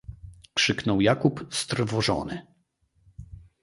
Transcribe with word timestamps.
"krzyknął 0.53 1.01
Jakób 1.01 1.47
strwożony." 1.53 2.47